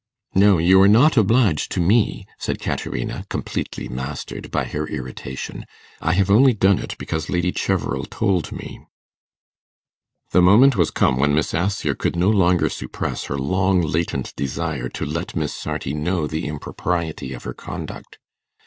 'No, 0.33 0.57
you 0.57 0.81
are 0.81 0.87
not 0.87 1.15
obliged 1.15 1.71
to 1.73 1.79
me,' 1.79 2.25
said 2.39 2.59
Caterina, 2.59 3.23
completely 3.29 3.87
mastered 3.87 4.49
by 4.49 4.63
her 4.65 4.87
irritation; 4.87 5.63
'I 6.01 6.13
have 6.13 6.31
only 6.31 6.53
done 6.53 6.79
it 6.79 6.95
because 6.97 7.29
Lady 7.29 7.51
Cheverel 7.51 8.05
told 8.09 8.51
me.' 8.51 8.79
The 10.31 10.41
moment 10.41 10.75
was 10.75 10.89
come 10.89 11.17
when 11.17 11.35
Miss 11.35 11.53
Assher 11.53 11.93
could 11.93 12.15
no 12.15 12.31
longer 12.31 12.67
suppress 12.67 13.25
her 13.25 13.37
long 13.37 13.79
latent 13.79 14.35
desire 14.35 14.89
to 14.89 15.05
'let 15.05 15.35
Miss 15.35 15.53
Sarti 15.53 15.93
know 15.93 16.25
the 16.25 16.47
impropriety 16.47 17.33
of 17.33 17.43
her 17.43 17.53
conduct. 17.53 18.17